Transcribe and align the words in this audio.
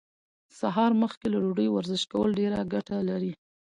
سهار 0.59 0.91
مخکې 1.01 1.27
له 1.33 1.37
ډوډۍ 1.43 1.67
ورزش 1.71 2.03
کول 2.11 2.29
ډيره 2.39 2.59
ګټه 2.73 2.97
لري. 3.09 3.31